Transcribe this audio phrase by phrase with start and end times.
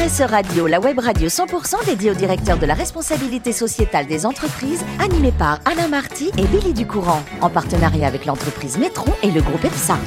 [0.00, 5.30] Radio, la web radio 100% dédiée au directeur de la responsabilité sociétale des entreprises, animée
[5.30, 9.98] par Alain Marty et Billy Ducourant, en partenariat avec l'entreprise Métron et le groupe EPSA.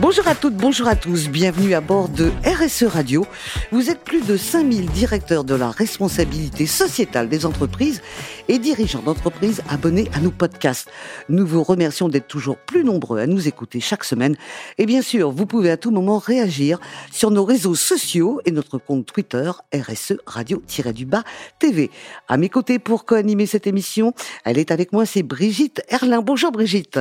[0.00, 3.26] Bonjour à toutes, bonjour à tous, bienvenue à bord de RSE Radio.
[3.72, 8.00] Vous êtes plus de 5000 directeurs de la responsabilité sociétale des entreprises
[8.46, 10.88] et dirigeants d'entreprises abonnés à nos podcasts.
[11.28, 14.36] Nous vous remercions d'être toujours plus nombreux à nous écouter chaque semaine.
[14.78, 16.78] Et bien sûr, vous pouvez à tout moment réagir
[17.10, 21.24] sur nos réseaux sociaux et notre compte Twitter RSE Radio-du-Bas
[21.58, 21.90] TV.
[22.28, 26.22] À mes côtés pour co-animer cette émission, elle est avec moi, c'est Brigitte Erlin.
[26.22, 27.00] Bonjour Brigitte.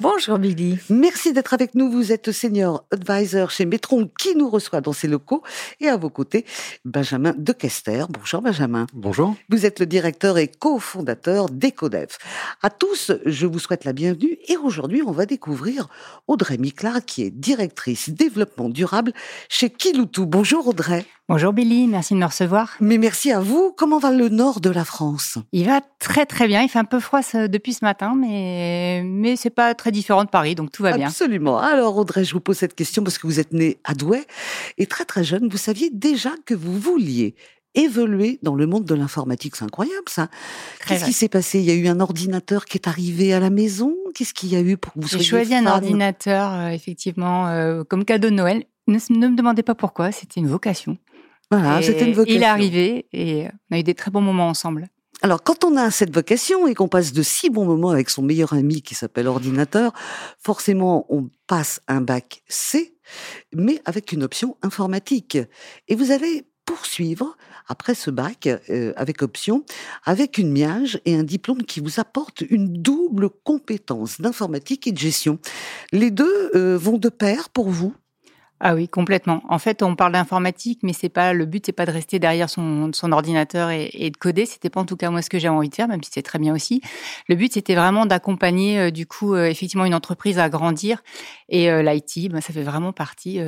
[0.00, 0.76] Bonjour Billy.
[0.90, 1.88] Merci d'être avec nous.
[1.88, 5.44] Vous êtes senior advisor chez Metron qui nous reçoit dans ses locaux.
[5.80, 6.44] Et à vos côtés,
[6.84, 8.04] Benjamin Dequester.
[8.10, 8.86] Bonjour Benjamin.
[8.92, 9.36] Bonjour.
[9.50, 12.08] Vous êtes le directeur et cofondateur d'EcoDev.
[12.60, 14.36] À tous, je vous souhaite la bienvenue.
[14.48, 15.88] Et aujourd'hui, on va découvrir
[16.26, 19.12] Audrey Miclard qui est directrice développement durable
[19.48, 20.26] chez Kiloutou.
[20.26, 21.06] Bonjour Audrey.
[21.26, 22.76] Bonjour Billy, merci de me recevoir.
[22.80, 23.72] Mais merci à vous.
[23.74, 25.38] Comment va le nord de la France?
[25.52, 26.60] Il va très très bien.
[26.60, 30.30] Il fait un peu froid depuis ce matin, mais mais c'est pas très différent de
[30.30, 31.08] Paris, donc tout va bien.
[31.08, 31.58] Absolument.
[31.58, 34.24] Alors Audrey, je vous pose cette question parce que vous êtes née à Douai
[34.78, 35.48] et très très jeune.
[35.48, 37.34] Vous saviez déjà que vous vouliez
[37.74, 39.56] évoluer dans le monde de l'informatique.
[39.56, 40.28] C'est incroyable ça.
[40.86, 41.58] Qu'est-ce qui s'est passé?
[41.58, 43.94] Il y a eu un ordinateur qui est arrivé à la maison?
[44.14, 47.82] Qu'est-ce qu'il y a eu pour que vous J'ai choisi un ordinateur, euh, effectivement, euh,
[47.84, 48.64] comme cadeau de Noël.
[48.86, 50.98] Ne, ne me demandez pas pourquoi, c'était une vocation.
[51.50, 52.38] Voilà, c'était une vocation.
[52.38, 54.88] Il est arrivé et on a eu des très bons moments ensemble.
[55.22, 58.22] Alors, quand on a cette vocation et qu'on passe de si bons moments avec son
[58.22, 59.92] meilleur ami qui s'appelle ordinateur,
[60.38, 62.96] forcément, on passe un bac C,
[63.54, 65.38] mais avec une option informatique.
[65.88, 67.36] Et vous allez poursuivre
[67.68, 69.64] après ce bac euh, avec option,
[70.04, 74.98] avec une miage et un diplôme qui vous apporte une double compétence d'informatique et de
[74.98, 75.38] gestion.
[75.92, 77.94] Les deux euh, vont de pair pour vous
[78.60, 79.42] ah oui, complètement.
[79.48, 82.48] En fait, on parle d'informatique, mais c'est pas le but, c'est pas de rester derrière
[82.48, 84.46] son, son ordinateur et, et, de coder.
[84.46, 86.22] C'était pas en tout cas moi ce que j'ai envie de faire, même si c'est
[86.22, 86.80] très bien aussi.
[87.28, 91.02] Le but, c'était vraiment d'accompagner, euh, du coup, euh, effectivement, une entreprise à grandir.
[91.48, 93.40] Et euh, l'IT, ben, ça fait vraiment partie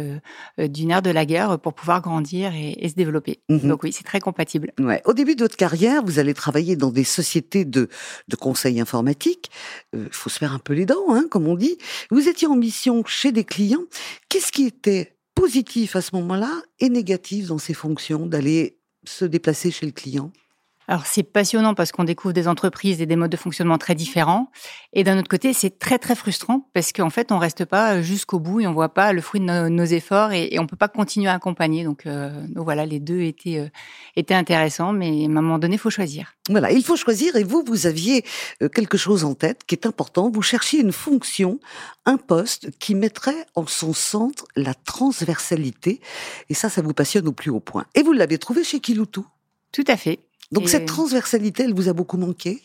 [0.59, 3.41] d'une ère de la guerre pour pouvoir grandir et, et se développer.
[3.49, 3.69] Mhm.
[3.69, 4.73] Donc oui, c'est très compatible.
[4.81, 5.01] Ouais.
[5.05, 7.89] Au début de votre carrière, vous allez travailler dans des sociétés de,
[8.29, 9.51] de conseil informatique.
[9.95, 11.79] Il faut se faire un peu les dents, hein, comme on dit.
[12.11, 13.85] Vous étiez en mission chez des clients.
[14.29, 14.96] Qu'est-ce qui était
[15.37, 20.33] positif à ce moment-là et négatif dans ses fonctions d'aller se déplacer chez le client
[20.89, 24.51] alors c'est passionnant parce qu'on découvre des entreprises et des modes de fonctionnement très différents.
[24.93, 28.39] Et d'un autre côté, c'est très très frustrant parce qu'en fait, on reste pas jusqu'au
[28.39, 30.89] bout et on voit pas le fruit de nos, efforts et, et, on peut pas
[30.89, 31.85] continuer à accompagner.
[31.85, 33.69] Donc, euh, donc voilà, les deux étaient euh,
[34.17, 36.35] étaient intéressants, mais à un moment donné, il faut choisir.
[36.49, 37.37] Voilà, il faut choisir.
[37.37, 38.25] Et vous, vous aviez
[38.63, 40.31] euh, quelque chose en tête qui est important.
[40.31, 41.59] Vous cherchiez une fonction,
[42.05, 46.01] un poste qui mettrait en son centre la transversalité.
[46.49, 47.87] Et ça, ça vous passionne au plus haut point.
[47.95, 49.27] Et vous l'avez trouvé chez Kiloutou?
[49.73, 50.26] Tout à fait.
[50.53, 52.63] Donc cette transversalité, elle vous a beaucoup manqué?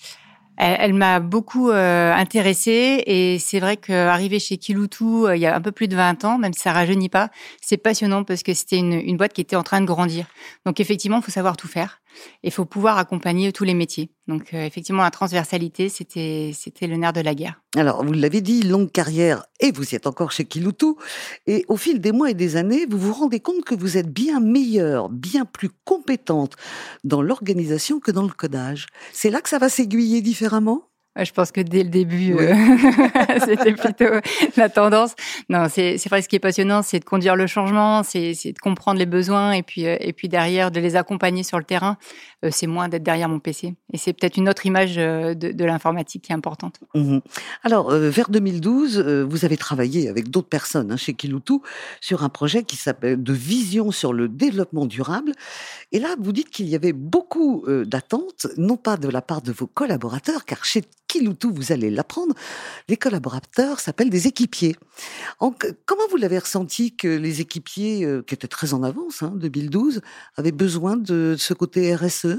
[0.57, 5.55] Elle, m'a beaucoup euh, intéressée et c'est vrai qu'arriver chez Kiloutou euh, il y a
[5.55, 7.31] un peu plus de 20 ans, même si ça rajeunit pas,
[7.61, 10.27] c'est passionnant parce que c'était une, une, boîte qui était en train de grandir.
[10.67, 12.00] Donc effectivement, il faut savoir tout faire.
[12.43, 14.11] Il faut pouvoir accompagner tous les métiers.
[14.27, 17.61] Donc euh, effectivement, la transversalité, c'était c'était le nerf de la guerre.
[17.75, 20.97] Alors, vous l'avez dit, longue carrière, et vous êtes encore chez Kiloutou.
[21.47, 24.11] Et au fil des mois et des années, vous vous rendez compte que vous êtes
[24.11, 26.55] bien meilleure, bien plus compétente
[27.03, 28.87] dans l'organisation que dans le codage.
[29.13, 30.90] C'est là que ça va s'aiguiller différemment?
[31.17, 32.55] Je pense que dès le début, euh,
[33.45, 34.05] c'était plutôt
[34.55, 35.13] la tendance.
[35.49, 36.21] Non, c'est vrai.
[36.21, 39.61] Ce qui est passionnant, c'est de conduire le changement, c'est de comprendre les besoins et
[39.61, 41.97] puis euh, et puis derrière de les accompagner sur le terrain.
[42.45, 43.75] Euh, c'est moins d'être derrière mon PC.
[43.91, 46.79] Et c'est peut-être une autre image de, de l'informatique qui est importante.
[46.95, 47.19] Mmh
[47.63, 51.61] Alors, vers 2012, vous avez travaillé avec d'autres personnes hein, chez Kiloutou
[51.99, 55.33] sur un projet qui s'appelle de vision sur le développement durable.
[55.91, 59.51] Et là, vous dites qu'il y avait beaucoup d'attentes, non pas de la part de
[59.51, 62.33] vos collaborateurs, car chez Kiloutou, vous allez l'apprendre,
[62.87, 64.77] les collaborateurs s'appellent des équipiers.
[65.37, 69.99] comment vous l'avez ressenti que les équipiers, euh, qui étaient très en avance, hein, 2012,
[70.37, 72.37] avaient besoin de ce côté RSE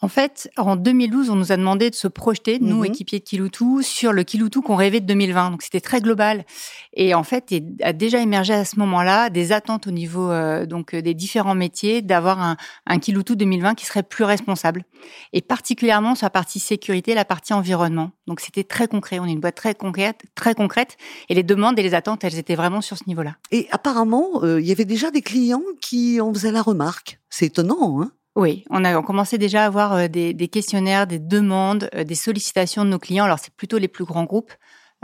[0.00, 2.84] en fait, en 2012, on nous a demandé de se projeter, nous, mhm.
[2.84, 5.50] équipiers de Kiloutou, sur le Kiloutou qu'on rêvait de 2020.
[5.50, 6.44] Donc, c'était très global.
[6.92, 10.66] Et en fait, il a déjà émergé à ce moment-là des attentes au niveau euh,
[10.66, 12.56] donc des différents métiers d'avoir un,
[12.86, 14.84] un Kiloutou 2020 qui serait plus responsable.
[15.32, 18.12] Et particulièrement sur la partie sécurité, la partie environnement.
[18.28, 19.18] Donc, c'était très concret.
[19.18, 20.96] On est une boîte très concrète, très concrète.
[21.28, 23.34] Et les demandes et les attentes, elles étaient vraiment sur ce niveau-là.
[23.50, 27.18] Et apparemment, euh, il y avait déjà des clients qui en faisaient la remarque.
[27.30, 31.90] C'est étonnant, hein oui, on a commencé déjà à avoir euh, des, questionnaires, des demandes,
[31.94, 33.24] euh, des sollicitations de nos clients.
[33.24, 34.52] Alors c'est plutôt les plus grands groupes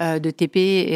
[0.00, 0.88] euh, de TP,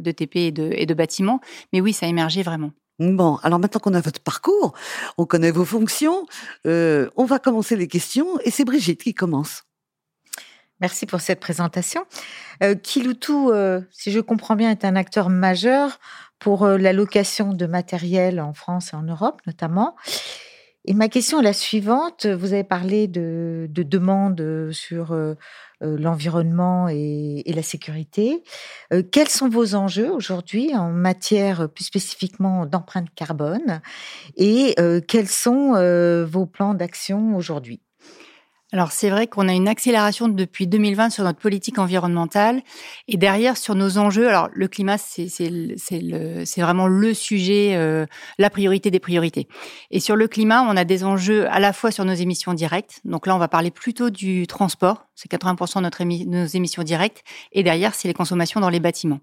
[0.00, 1.40] de TP et de, et de bâtiments,
[1.72, 2.70] mais oui, ça a émergé vraiment.
[2.98, 4.74] Bon, alors maintenant qu'on a votre parcours,
[5.18, 6.26] on connaît vos fonctions,
[6.66, 9.64] euh, on va commencer les questions et c'est Brigitte qui commence.
[10.82, 12.04] Merci pour cette présentation.
[12.62, 16.00] Euh, Kiloutou, euh, si je comprends bien, est un acteur majeur
[16.38, 19.94] pour euh, la location de matériel en France et en Europe notamment.
[20.84, 22.26] Et ma question est la suivante.
[22.26, 25.14] Vous avez parlé de, de demandes sur
[25.82, 28.42] euh, l'environnement et, la sécurité.
[28.92, 33.80] Euh, quels sont vos enjeux aujourd'hui en matière plus spécifiquement d'empreinte carbone
[34.36, 35.72] et euh, quels sont
[36.24, 37.80] vos plans d'action aujourd'hui?
[38.72, 42.62] Alors c'est vrai qu'on a une accélération depuis 2020 sur notre politique environnementale
[43.06, 44.28] et derrière sur nos enjeux.
[44.28, 45.28] Alors le climat c'est
[46.56, 48.06] vraiment le sujet, euh,
[48.38, 49.46] la priorité des priorités.
[49.90, 53.00] Et sur le climat, on a des enjeux à la fois sur nos émissions directes.
[53.04, 57.22] Donc là, on va parler plutôt du transport, c'est 80% de nos émissions directes,
[57.52, 59.20] et derrière c'est les consommations dans les bâtiments.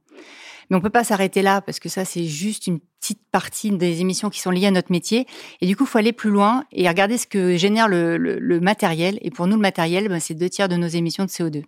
[0.70, 4.02] Mais on peut pas s'arrêter là parce que ça, c'est juste une petite partie des
[4.02, 5.26] émissions qui sont liées à notre métier.
[5.62, 9.18] Et du coup, il faut aller plus loin et regarder ce que génère le, matériel.
[9.22, 11.64] Et pour nous, le matériel, ben, c'est deux tiers de nos émissions de CO2.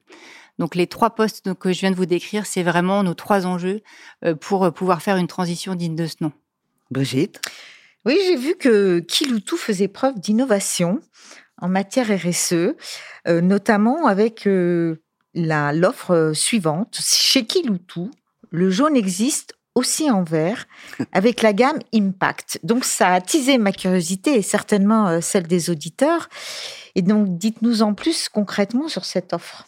[0.59, 3.81] Donc les trois postes que je viens de vous décrire, c'est vraiment nos trois enjeux
[4.23, 6.31] euh, pour euh, pouvoir faire une transition digne de ce nom.
[6.91, 7.41] Brigitte?
[8.05, 10.99] Oui, j'ai vu que Kiloutou faisait preuve d'innovation
[11.57, 12.75] en matière RSE,
[13.27, 14.47] euh, notamment avec
[15.33, 16.99] l'offre suivante.
[17.01, 18.11] Chez Kiloutou,
[18.51, 20.67] le jaune existe aussi en vert
[21.13, 22.59] avec la gamme Impact.
[22.63, 26.29] Donc ça a attisé ma curiosité et certainement euh, celle des auditeurs.
[26.95, 29.65] Et donc dites-nous en plus concrètement sur cette offre.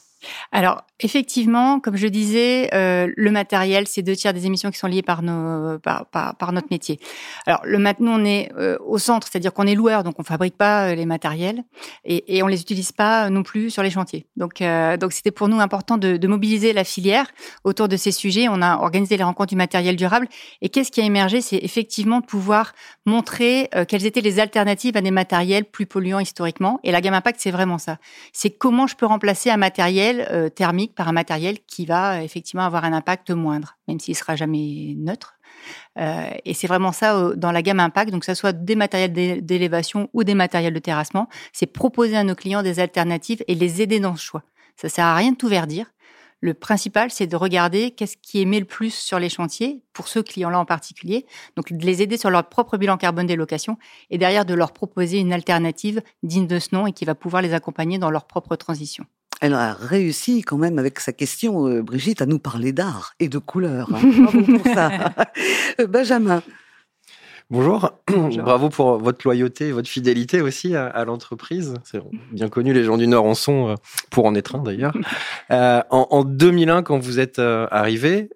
[0.51, 4.87] Alors, effectivement, comme je disais, euh, le matériel, c'est deux tiers des émissions qui sont
[4.87, 6.99] liées par, notre métier.
[7.45, 10.57] Alors, le maintenant, on est euh, au centre, c'est-à-dire qu'on est loueur, donc on fabrique
[10.57, 11.63] pas euh, les matériels
[12.05, 14.25] et, et on les utilise pas non plus sur les chantiers.
[14.37, 14.63] Donc,
[14.99, 17.27] donc c'était pour nous important de, de, mobiliser la filière
[17.63, 18.47] autour de ces sujets.
[18.49, 20.27] On a organisé les rencontres du matériel durable.
[20.61, 21.41] Et qu'est-ce qui a émergé?
[21.41, 22.73] C'est effectivement de pouvoir
[23.05, 26.79] montrer quelles étaient les alternatives à des matériels plus polluants historiquement.
[26.83, 27.97] Et la gamme Impact, c'est vraiment ça.
[28.31, 32.21] C'est comment je peux remplacer un matériel euh, thermique par un matériel qui va euh,
[32.21, 35.35] effectivement avoir un impact moindre, même s'il sera jamais neutre.
[35.97, 39.43] Euh, et c'est vraiment ça dans la gamme impact, donc que ce soit des matériels
[39.45, 43.81] d'élévation ou des matériels de terrassement, c'est proposer à nos clients des alternatives et les
[43.81, 44.43] aider dans ce choix.
[44.75, 45.93] Ça sert à rien de tout verdir.
[46.43, 50.19] Le principal, c'est de regarder qu'est-ce qui émet le plus sur les chantiers, pour ce
[50.19, 51.25] clients-là en particulier.
[51.55, 53.77] Donc, de les aider sur leur propre bilan carbone des locations
[54.09, 57.41] et derrière de leur proposer une alternative digne de ce nom et qui va pouvoir
[57.41, 59.05] les accompagner dans leur propre transition
[59.41, 63.29] elle a réussi quand même avec sa question, euh, Brigitte, à nous parler d'art et
[63.29, 63.89] de couleurs.
[63.93, 64.01] Hein.
[64.23, 64.91] Bravo pour ça.
[65.79, 66.41] Euh, Benjamin.
[67.49, 67.91] Bonjour.
[68.07, 71.75] bravo pour votre loyauté et votre fidélité aussi à, l'entreprise.
[71.83, 71.99] C'est
[72.31, 73.75] bien connu, les gens du Nord en sont, euh,
[74.09, 74.93] pour en être un d'ailleurs.
[75.49, 78.29] en, en, 2001, quand vous êtes arrivé,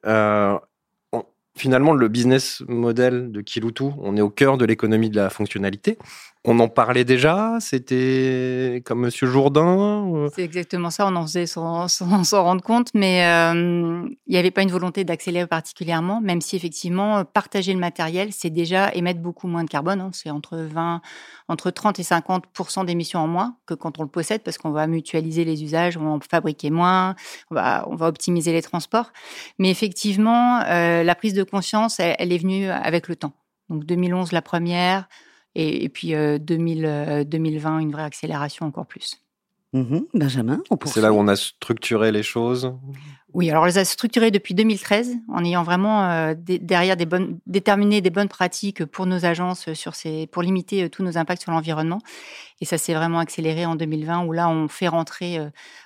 [1.57, 5.97] finalement, le business model de Kiloutou, on est au cœur de l'économie de la fonctionnalité.
[6.49, 11.89] On en parlait déjà C'était comme Monsieur Jourdain C'est exactement ça, on en faisait sans
[11.89, 16.55] s'en rendre compte, mais euh, il n'y avait pas une volonté d'accélérer particulièrement, même si
[16.55, 19.99] effectivement, partager le matériel, c'est déjà émettre beaucoup moins de carbone.
[19.99, 20.11] Hein.
[20.13, 21.01] c'est entre 20,
[21.49, 24.87] entre 30 et 50% d'émissions en moins que quand on le possède, parce qu'on va
[24.87, 27.15] mutualiser les usages, on va en fabriquer moins,
[27.51, 29.11] on va, optimiser les transports.
[29.59, 33.33] Mais effectivement, euh, la prise de conscience, elle, est venue avec le temps.
[33.69, 35.09] Donc 2011 la première,
[35.55, 39.21] et, puis 2000, 2020, euh, une vraie accélération encore plus.
[39.73, 42.73] Mmh Benjamin, C'est là où on a structuré les choses?
[43.33, 47.39] Oui, alors on les a structurées depuis 2013 en ayant vraiment euh, derrière des bonnes,
[47.45, 51.41] déterminé des bonnes pratiques pour nos agences sur ces, pour limiter euh, tous nos impacts
[51.41, 51.99] sur l'environnement.
[52.61, 55.37] Et ça s'est vraiment accéléré en 2020 où là on fait rentrer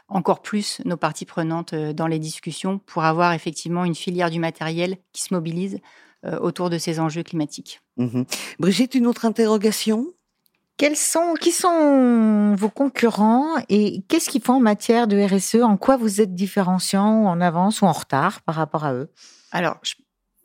[0.08, 4.98] encore plus nos parties prenantes dans les discussions pour avoir effectivement une filière du matériel
[5.12, 5.80] qui se mobilise euh,
[6.40, 7.82] autour de ces enjeux climatiques.
[7.98, 8.26] Mhm.
[8.60, 10.08] Brigitte, une autre interrogation?
[10.78, 15.78] Quels sont, qui sont vos concurrents et qu'est-ce qu'ils font en matière de RSE En
[15.78, 19.12] quoi vous êtes différenciant ou en avance ou en retard par rapport à eux?
[19.52, 19.78] Alors,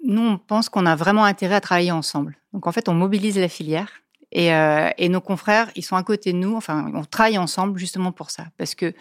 [0.05, 2.37] nous, on pense qu'on a vraiment intérêt à travailler ensemble.
[2.53, 3.89] Donc, en fait, on mobilise la filière
[4.31, 6.55] et, euh, et, nos confrères, ils sont à côté de nous.
[6.55, 8.45] Enfin, on travaille ensemble justement pour ça.
[8.59, 8.93] Parce que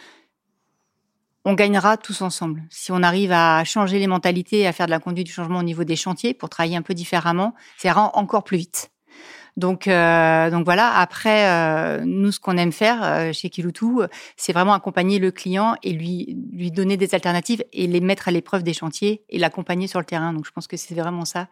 [1.45, 2.63] on gagnera tous ensemble.
[2.69, 5.63] Si on arrive à changer les mentalités, à faire de la conduite du changement au
[5.63, 8.91] niveau des chantiers pour travailler un peu différemment, ça ira encore plus vite.
[9.57, 10.91] Donc, euh, donc voilà.
[10.97, 14.01] Après, euh, nous, ce qu'on aime faire euh, chez Kiloutou,
[14.35, 18.31] c'est vraiment accompagner le client et lui lui donner des alternatives et les mettre à
[18.31, 20.33] l'épreuve des chantiers et l'accompagner sur le terrain.
[20.33, 21.47] Donc, je pense que c'est vraiment ça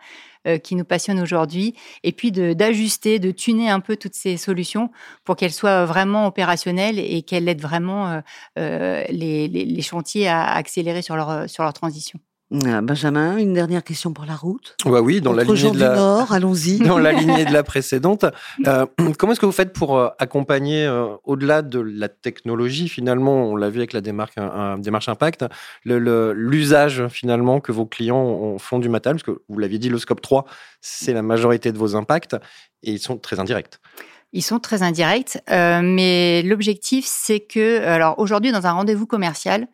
[0.62, 1.74] qui nous passionne aujourd'hui.
[2.04, 4.92] Et puis d'ajuster, de, tuner un peu toutes ces solutions
[5.24, 8.22] pour qu'elles soient vraiment opérationnelles et qu'elles aident vraiment
[8.58, 12.20] les, les, les, chantiers à accélérer sur leur sur leur transition.
[12.66, 14.76] Ah, Benjamin, une dernière question pour la route.
[14.86, 16.78] Bah oui, dans la lignée de la Nord, allons-y.
[16.88, 18.26] Dans la lignée de la précédente,
[18.68, 18.86] euh,
[19.18, 23.56] comment est-ce que vous faites pour euh, accompagner euh, au-delà de la technologie finalement, on
[23.56, 25.46] l'a vu avec la démarche, un, démarche impact,
[25.84, 30.22] l'usage finalement que vos clients font du matériel, parce que vous l'aviez dit, le scope
[30.22, 30.46] 3,
[30.80, 32.36] c'est la majorité de vos impacts
[32.84, 33.80] et ils sont très indirects.
[34.32, 39.68] Ils sont très indirects, mais l'objectif, c'est que, alors aujourd'hui, dans un rendez-vous commercial,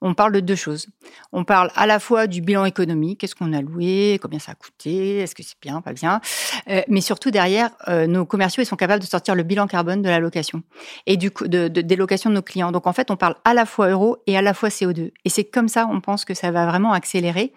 [0.00, 0.86] on parle de deux choses.
[1.32, 4.54] On parle à la fois du bilan économique, qu'est-ce qu'on a loué, combien ça a
[4.54, 6.20] coûté, est-ce que c'est bien, pas bien,
[6.68, 10.02] euh, mais surtout derrière, euh, nos commerciaux ils sont capables de sortir le bilan carbone
[10.02, 10.62] de la location
[11.06, 12.72] et du de, de, des locations de nos clients.
[12.72, 15.12] Donc en fait, on parle à la fois euro et à la fois CO2.
[15.24, 17.52] Et c'est comme ça, on pense que ça va vraiment accélérer.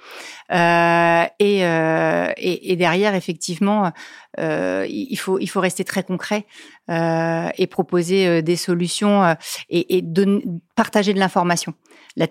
[0.52, 3.92] Euh, et, derrière, effectivement,
[4.38, 6.46] il faut rester très concret
[6.90, 9.36] et proposer des solutions
[9.70, 10.04] et,
[10.76, 11.74] partager de l'information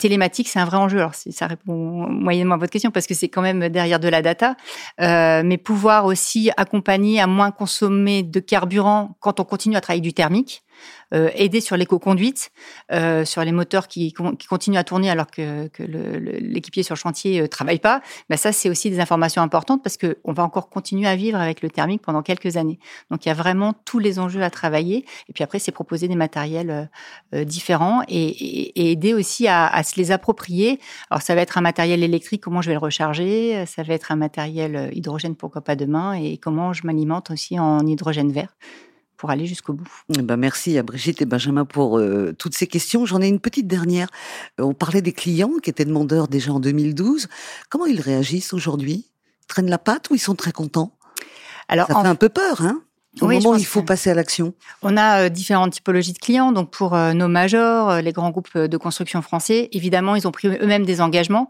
[0.02, 0.98] télématique, c'est un vrai enjeu.
[0.98, 1.72] Alors, ça répond
[2.08, 4.56] moyennement à votre question parce que c'est quand même derrière de la data,
[5.00, 10.02] euh, mais pouvoir aussi accompagner à moins consommer de carburant quand on continue à travailler
[10.02, 10.64] du thermique.
[11.14, 12.50] Euh, aider sur l'éco-conduite,
[12.90, 14.14] euh, sur les moteurs qui,
[14.48, 18.50] continuent à tourner alors que, l'équipier sur le chantier ne euh, travaille pas, bah ça,
[18.52, 22.00] c'est aussi des informations importantes parce qu'on va encore continuer à vivre avec le thermique
[22.00, 22.78] pendant quelques années.
[23.10, 25.04] Donc, il y a vraiment tous les enjeux à travailler.
[25.28, 26.88] Et puis après, c'est proposer des matériels
[27.32, 30.80] différents et, aider aussi à, à, se les approprier.
[31.10, 34.12] Alors, ça va être un matériel électrique, comment je vais le recharger Ça va être
[34.12, 38.54] un matériel hydrogène, pourquoi pas demain Et comment je m'alimente aussi en hydrogène vert
[39.22, 39.88] pour aller jusqu'au bout.
[40.18, 43.06] Eh ben merci à Brigitte et Benjamin pour euh, toutes ces questions.
[43.06, 44.08] J'en ai une petite dernière.
[44.58, 47.28] Euh, on parlait des clients qui étaient demandeurs déjà en 2012.
[47.68, 49.06] Comment ils réagissent aujourd'hui?
[49.46, 50.96] Traînent la patte ou ils sont très contents?
[51.68, 52.82] Alors, Ça fait un peu peur, hein?
[53.20, 56.50] Au moment où il faut passer à l'action On a euh, différentes typologies de clients.
[56.50, 60.84] Donc pour nos majors, les grands groupes de construction français, évidemment, ils ont pris eux-mêmes
[60.84, 61.48] des engagements.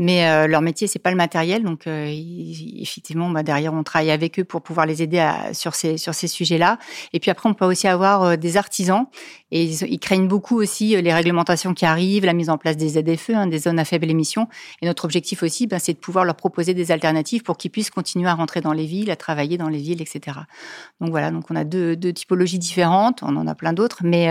[0.00, 4.10] Mais euh, leur métier, c'est pas le matériel, donc euh, effectivement, bah, derrière, on travaille
[4.10, 6.78] avec eux pour pouvoir les aider à, sur ces sur ces sujets-là.
[7.12, 9.04] Et puis après, on peut aussi avoir euh, des artisans
[9.50, 13.30] et ils, craignent beaucoup aussi les réglementations qui arrivent, la mise en place des ZFE,
[13.30, 14.48] hein, des zones à faible émission.
[14.80, 17.90] Et notre objectif aussi, bah, c'est de pouvoir leur proposer des alternatives pour qu'ils puissent
[17.90, 20.38] continuer à rentrer dans les villes, à travailler dans les villes, etc.
[21.00, 24.28] Donc voilà, donc on a deux, typologies différentes, on en a plein d'autres, mais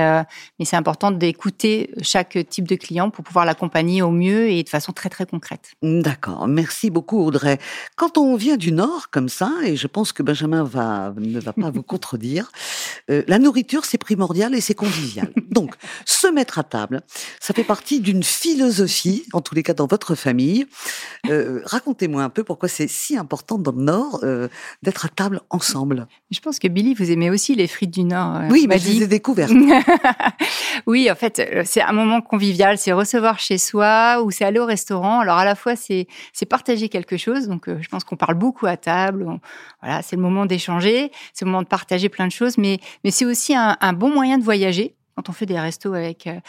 [0.57, 4.69] mais c'est important d'écouter chaque type de client pour pouvoir l'accompagner au mieux et de
[4.69, 5.71] façon très très concrète.
[5.81, 7.59] D'accord, merci beaucoup Audrey.
[7.95, 11.69] Quand on vient du Nord comme ça, et je pense que Benjamin ne va pas
[11.71, 12.51] vous contredire,
[13.09, 15.08] euh, la nourriture c'est primordial et c'est convivial.
[15.51, 15.75] Donc,
[16.05, 17.01] se mettre à table,
[17.39, 20.65] ça fait partie d'une philosophie, en tous les cas dans votre famille.
[21.29, 24.47] Euh, racontez-moi un peu pourquoi c'est si important dans le Nord euh,
[24.83, 26.07] d'être à table ensemble.
[26.31, 28.41] Je pense que Billy, vous aimez aussi les frites du Nord.
[28.49, 29.51] oui, mais je les ai découvertes.
[30.87, 34.65] oui, en fait, c'est un moment convivial, c'est recevoir chez soi ou c'est aller au
[34.65, 35.19] restaurant.
[35.19, 36.07] Alors à la fois c'est
[36.49, 37.47] partager quelque chose.
[37.47, 39.25] Donc euh, je pense qu'on parle beaucoup à table.
[39.81, 43.11] voilà, c'est le moment d'échanger, c'est le moment de partager plein de choses, mais mais
[43.11, 46.39] c'est aussi un, bon moyen de voyager quand on fait des restos avec euh,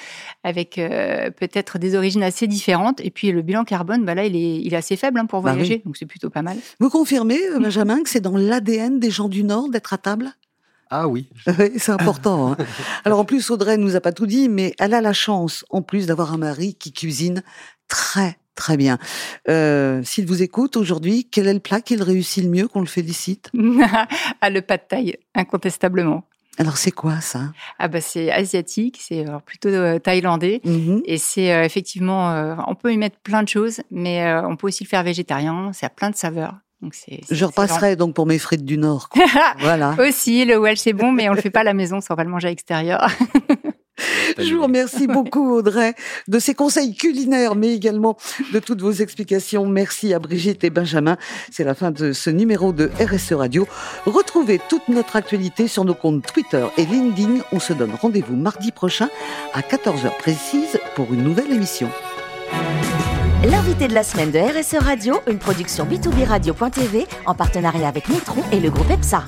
[0.45, 3.00] avec euh, peut-être des origines assez différentes.
[3.00, 5.43] Et puis le bilan carbone, bah là, il est, il est assez faible hein, pour
[5.43, 6.57] bah voyager, donc c'est plutôt pas mal.
[6.79, 10.31] Vous confirmez, Benjamin, que c'est dans l'ADN des gens du Nord d'être à table?
[10.89, 11.29] Ah oui.
[11.79, 12.53] c'est important.
[12.53, 12.57] Hein.
[13.05, 15.83] Alors en plus, Audrey nous a pas tout dit, mais elle a la chance, en
[15.83, 17.43] plus, d'avoir un mari qui cuisine
[17.89, 18.99] très Très bien.
[19.49, 22.87] Euh, S'il vous écoute aujourd'hui, quel est le plat qu'il réussit le mieux, qu'on le
[22.87, 23.50] félicite?
[24.43, 26.25] Ah, le pas de taille, incontestablement.
[26.59, 27.52] Alors c'est quoi ça?
[27.78, 31.02] Ah bah c'est asiatique, c'est euh, plutôt euh, thaïlandais mm-hmm.
[31.04, 34.85] et c'est euh, effectivement on peut y mettre plein de choses, mais on peut aussi
[34.85, 35.71] le faire végétarien.
[35.73, 36.54] C'est à plein de saveurs.
[36.83, 36.95] Donc
[37.30, 39.11] Je repasserai donc pour mes frites du Nord.
[39.59, 39.95] voilà.
[39.99, 42.16] aussi le Welsh c'est bon, mais on le fait pas à la maison, ça on
[42.16, 43.07] va le manger à l'extérieur.
[44.38, 45.95] Je vous remercie beaucoup, Audrey,
[46.28, 48.16] de ces conseils culinaires, mais également
[48.52, 49.66] de toutes vos explications.
[49.66, 51.16] Merci à Brigitte et Benjamin.
[51.50, 53.66] C'est la fin de ce numéro de RSE Radio.
[54.07, 57.42] Retrouvez toute notre actualité sur nos comptes Twitter et LinkedIn.
[57.52, 59.09] On se donne rendez-vous mardi prochain
[59.54, 61.90] à 14h précise pour une nouvelle émission.
[63.45, 68.42] L'invité de la semaine de RSE Radio, une production B2B Radio.tv en partenariat avec Nitron
[68.52, 69.25] et le groupe EPSA.